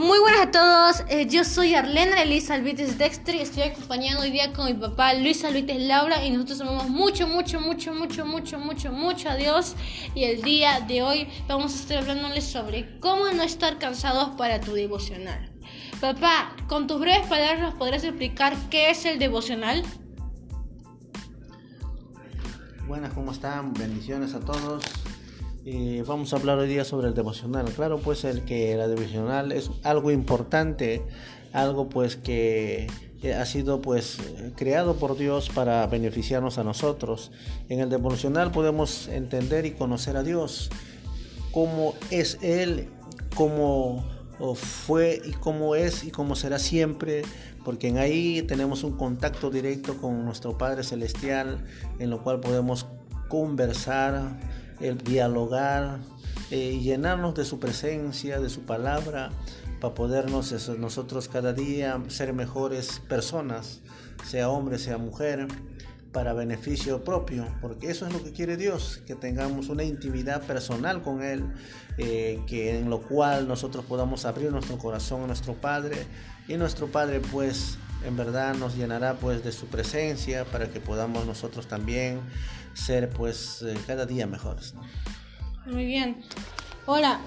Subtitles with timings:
[0.00, 4.30] Muy buenas a todos, eh, yo soy Arlena Elisa Alvites Dexter y estoy acompañando hoy
[4.30, 8.58] día con mi papá Luis Alvites Laura y nosotros amamos mucho, mucho, mucho, mucho, mucho,
[8.58, 9.76] mucho, mucho a Dios
[10.14, 14.58] y el día de hoy vamos a estar hablándoles sobre cómo no estar cansados para
[14.58, 15.52] tu devocional.
[16.00, 19.84] Papá, con tus breves palabras nos podrás explicar qué es el devocional.
[22.86, 23.74] Buenas, ¿cómo están?
[23.74, 24.82] Bendiciones a todos.
[25.66, 27.66] Eh, vamos a hablar hoy día sobre el devocional.
[27.66, 31.02] Claro, pues el que la devocional es algo importante,
[31.52, 32.86] algo pues que
[33.38, 34.18] ha sido pues
[34.56, 37.30] creado por Dios para beneficiarnos a nosotros.
[37.68, 40.70] En el devocional podemos entender y conocer a Dios,
[41.52, 42.88] cómo es Él,
[43.34, 44.02] cómo
[44.54, 47.22] fue y cómo es y cómo será siempre,
[47.64, 51.62] porque en ahí tenemos un contacto directo con nuestro Padre Celestial,
[51.98, 52.86] en lo cual podemos
[53.28, 54.40] conversar,
[54.80, 55.98] el dialogar,
[56.50, 59.30] eh, llenarnos de su presencia, de su palabra,
[59.80, 63.80] para podernos nosotros cada día ser mejores personas,
[64.24, 65.46] sea hombre, sea mujer,
[66.12, 71.02] para beneficio propio, porque eso es lo que quiere Dios, que tengamos una intimidad personal
[71.02, 71.44] con Él,
[71.98, 76.06] eh, que en lo cual nosotros podamos abrir nuestro corazón a nuestro Padre
[76.48, 81.26] y nuestro Padre pues en verdad nos llenará pues de su presencia para que podamos
[81.26, 82.20] nosotros también
[82.74, 84.74] ser pues eh, cada día mejores.
[85.66, 86.22] Muy bien.
[86.86, 87.20] Ahora,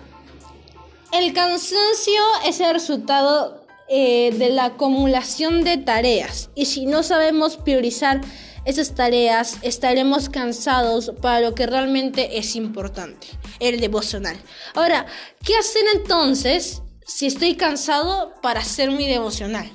[1.11, 7.57] el cansancio es el resultado eh, de la acumulación de tareas y si no sabemos
[7.57, 8.21] priorizar
[8.65, 13.27] esas tareas estaremos cansados para lo que realmente es importante,
[13.59, 14.37] el devocional.
[14.73, 15.05] Ahora,
[15.43, 19.69] ¿qué hacer entonces si estoy cansado para hacer mi devocional?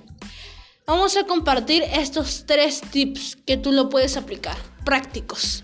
[0.89, 5.63] Vamos a compartir estos tres tips que tú lo puedes aplicar, prácticos.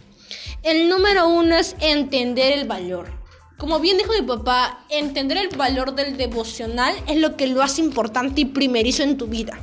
[0.63, 3.11] El número uno es entender el valor.
[3.57, 7.81] Como bien dijo mi papá, entender el valor del devocional es lo que lo hace
[7.81, 9.59] importante y primerizo en tu vida.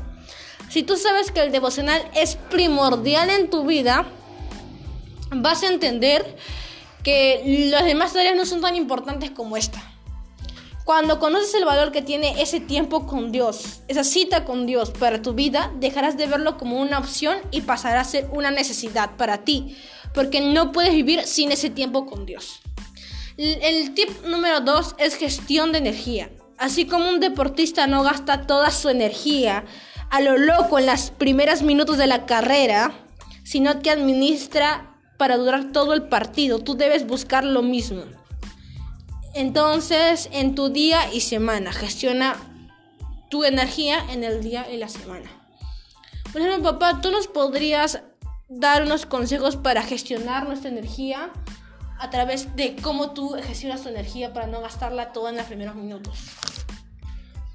[0.72, 4.08] Si tú sabes que el devocional es primordial en tu vida,
[5.30, 6.38] vas a entender
[7.04, 9.80] que las demás tareas no son tan importantes como esta.
[10.84, 15.22] Cuando conoces el valor que tiene ese tiempo con Dios, esa cita con Dios para
[15.22, 19.44] tu vida, dejarás de verlo como una opción y pasará a ser una necesidad para
[19.44, 19.78] ti,
[20.14, 22.62] porque no puedes vivir sin ese tiempo con Dios.
[23.38, 26.32] El tip número dos es gestión de energía.
[26.58, 29.66] Así como un deportista no gasta toda su energía
[30.10, 32.92] a lo loco en las primeras minutos de la carrera,
[33.44, 38.04] sino que administra para durar todo el partido, tú debes buscar lo mismo.
[39.34, 42.36] Entonces, en tu día y semana, gestiona
[43.30, 45.30] tu energía en el día y la semana.
[46.32, 48.02] Por ejemplo, papá, ¿tú nos podrías
[48.50, 51.30] dar unos consejos para gestionar nuestra energía
[51.98, 55.76] a través de cómo tú gestionas tu energía para no gastarla toda en los primeros
[55.76, 56.20] minutos?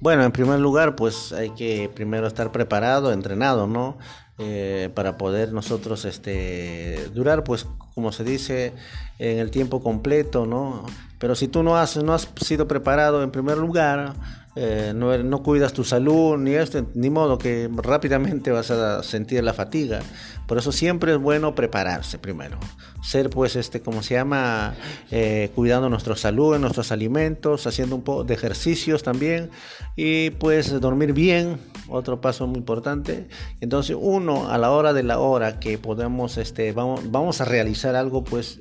[0.00, 3.98] Bueno, en primer lugar, pues hay que primero estar preparado, entrenado, ¿no?
[4.38, 8.74] Eh, para poder nosotros este, durar, pues como se dice,
[9.18, 10.84] en el tiempo completo, ¿no?
[11.18, 14.12] Pero si tú no has, no has sido preparado en primer lugar,
[14.54, 19.42] eh, no, no, cuidas tu salud, ni esto, ni modo que rápidamente vas a sentir
[19.42, 20.00] la fatiga.
[20.46, 22.58] Por eso siempre es bueno prepararse primero.
[23.02, 24.74] Ser pues este, como se llama,
[25.10, 29.50] eh, cuidando nuestra salud, nuestros alimentos, haciendo un poco de ejercicios también
[29.96, 31.58] y pues dormir bien,
[31.88, 33.28] otro paso muy importante.
[33.60, 37.96] Entonces uno a la hora de la hora que podemos, este, vamos, vamos a realizar
[37.96, 38.58] algo pues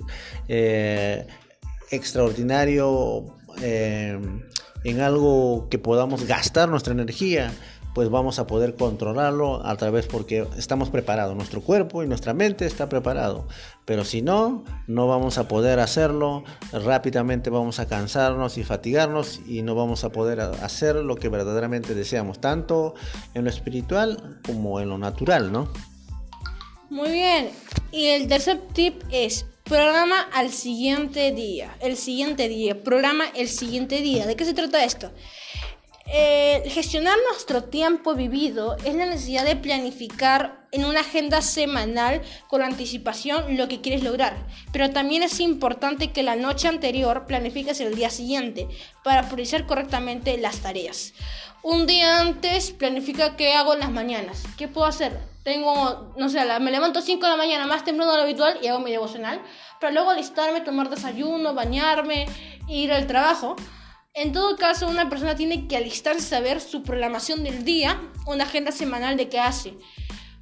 [0.47, 1.27] eh,
[1.91, 3.25] extraordinario
[4.85, 7.51] en algo que podamos gastar nuestra energía,
[7.95, 12.65] pues vamos a poder controlarlo a través porque estamos preparados, nuestro cuerpo y nuestra mente
[12.65, 13.47] está preparado.
[13.85, 19.61] Pero si no, no vamos a poder hacerlo, rápidamente vamos a cansarnos y fatigarnos y
[19.61, 22.95] no vamos a poder hacer lo que verdaderamente deseamos, tanto
[23.33, 25.69] en lo espiritual como en lo natural, ¿no?
[26.89, 27.49] Muy bien.
[27.93, 31.75] Y el tercer tip es Programa al siguiente día.
[31.79, 32.83] El siguiente día.
[32.83, 34.27] Programa el siguiente día.
[34.27, 35.11] ¿De qué se trata esto?
[36.07, 42.61] Eh, gestionar nuestro tiempo vivido es la necesidad de planificar en una agenda semanal con
[42.61, 44.35] anticipación lo que quieres lograr.
[44.71, 48.67] Pero también es importante que la noche anterior planifiques el día siguiente
[49.03, 51.13] para priorizar correctamente las tareas.
[51.63, 54.43] Un día antes planifica qué hago en las mañanas.
[54.57, 55.17] ¿Qué puedo hacer?
[55.43, 58.67] Tengo, no sé, me levanto 5 de la mañana más temprano de lo habitual y
[58.67, 59.41] hago mi devocional,
[59.79, 62.27] pero luego alistarme, tomar desayuno, bañarme,
[62.67, 63.55] ir al trabajo.
[64.15, 68.71] En todo caso, una persona tiene que alistarse, saber su programación del día, una agenda
[68.71, 69.73] semanal de qué hace.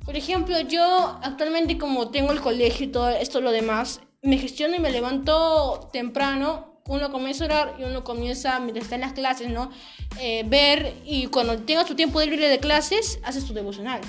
[0.05, 4.75] Por ejemplo, yo actualmente como tengo el colegio y todo esto lo demás, me gestiono
[4.75, 9.13] y me levanto temprano uno comienza a orar y uno comienza, mientras está en las
[9.13, 9.71] clases, ¿no?
[10.19, 14.01] Eh, ver y cuando tengas tu tiempo libre de clases, haces tu devocional.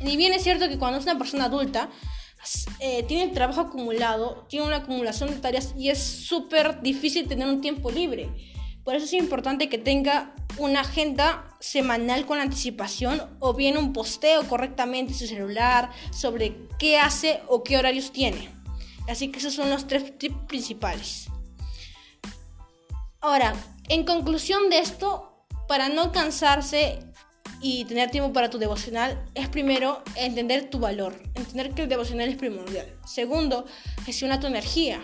[0.00, 1.88] Y bien es cierto que cuando es una persona adulta,
[2.80, 7.60] eh, tiene trabajo acumulado, tiene una acumulación de tareas y es súper difícil tener un
[7.60, 8.30] tiempo libre.
[8.84, 14.46] Por eso es importante que tenga una agenda semanal con anticipación o bien un posteo
[14.48, 18.48] correctamente en su celular sobre qué hace o qué horarios tiene.
[19.08, 21.28] Así que esos son los tres tips principales.
[23.20, 23.54] Ahora,
[23.88, 27.00] en conclusión de esto, para no cansarse
[27.60, 32.28] y tener tiempo para tu devocional, es primero entender tu valor, entender que el devocional
[32.28, 32.86] es primordial.
[33.06, 33.66] Segundo,
[34.04, 35.00] gestiona tu energía,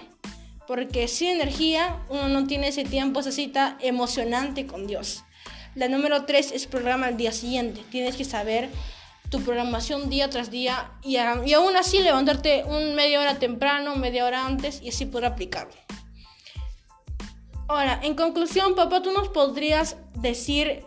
[0.67, 5.25] porque sin energía uno no tiene ese tiempo, esa cita emocionante con Dios.
[5.75, 7.83] La número tres es programa al día siguiente.
[7.91, 8.69] Tienes que saber
[9.31, 14.27] tu programación día tras día y, y aún así levantarte un media hora temprano, media
[14.27, 15.73] hora antes y así poder aplicarlo.
[17.69, 20.85] Ahora, en conclusión, papá, tú nos podrías decir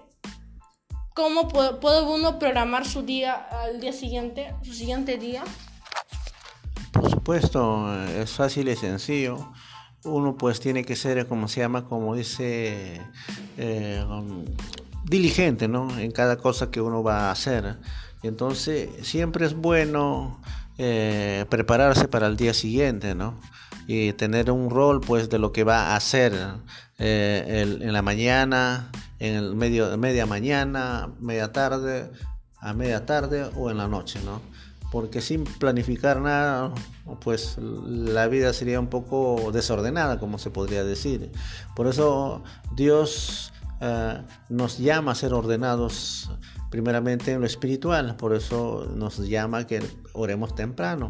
[1.16, 5.44] cómo puede uno programar su día al día siguiente, su siguiente día.
[6.92, 9.52] Por supuesto, es fácil y sencillo.
[10.04, 13.02] Uno pues tiene que ser, como se llama, como dice,
[13.58, 14.06] eh,
[15.06, 15.98] diligente, ¿no?
[15.98, 17.78] En cada cosa que uno va a hacer.
[18.22, 20.42] Entonces, siempre es bueno
[20.78, 23.40] eh, prepararse para el día siguiente, ¿no?
[23.88, 26.34] y tener un rol pues de lo que va a hacer
[26.98, 28.90] eh, en la mañana,
[29.20, 32.12] en el medio, media mañana, media tarde,
[32.60, 34.42] a media tarde o en la noche, ¿no?
[34.92, 36.74] Porque sin planificar nada,
[37.22, 41.32] pues la vida sería un poco desordenada, como se podría decir.
[41.76, 42.44] Por eso
[42.76, 43.52] Dios
[43.82, 46.30] eh, nos llama a ser ordenados
[46.70, 49.84] primeramente en lo espiritual, por eso nos llama que
[50.14, 51.10] oremos temprano.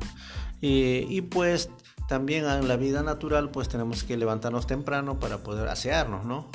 [0.62, 1.69] Y, y pues
[2.07, 6.50] también en la vida natural pues tenemos que levantarnos temprano para poder asearnos, ¿no?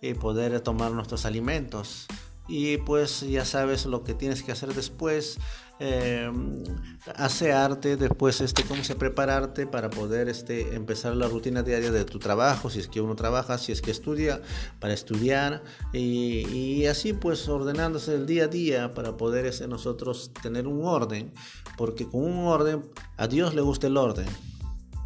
[0.00, 2.06] Y poder tomar nuestros alimentos.
[2.50, 5.38] Y pues ya sabes lo que tienes que hacer después,
[5.78, 6.28] eh,
[7.14, 12.18] asearte, después este, cómo se prepararte para poder este, empezar la rutina diaria de tu
[12.18, 14.42] trabajo, si es que uno trabaja, si es que estudia,
[14.80, 15.62] para estudiar.
[15.92, 20.84] Y, y así pues ordenándose el día a día para poder este, nosotros tener un
[20.84, 21.32] orden,
[21.76, 22.82] porque con un orden
[23.16, 24.26] a Dios le gusta el orden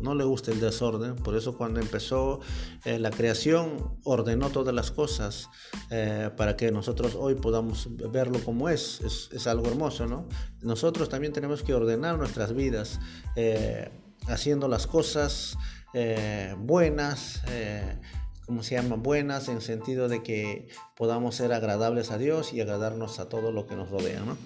[0.00, 2.41] no le gusta el desorden, por eso cuando empezó
[2.85, 5.49] eh, la creación ordenó todas las cosas
[5.91, 9.00] eh, para que nosotros hoy podamos verlo como es.
[9.32, 10.29] es, algo hermoso, ¿no?
[10.62, 13.00] Nosotros también tenemos que ordenar nuestras vidas
[13.37, 13.91] eh,
[14.29, 15.56] haciendo las cosas
[16.58, 17.43] buenas.
[18.46, 18.96] como se llama?
[18.96, 23.67] Buenas en sentido de que podamos ser agradables a Dios y agradarnos a todo lo
[23.69, 24.37] que nos rodea, ¿no?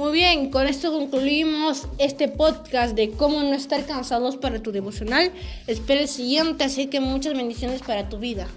[0.00, 5.30] Muy bien, con esto concluimos este podcast de cómo no estar cansados para tu devocional.
[5.66, 8.48] Espero el siguiente, así que muchas bendiciones para tu vida.